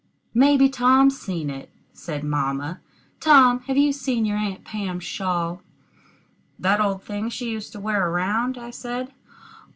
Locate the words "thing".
7.03-7.29